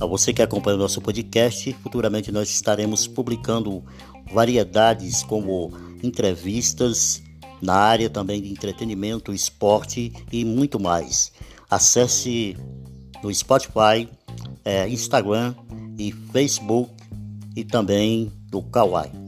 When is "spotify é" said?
13.34-14.88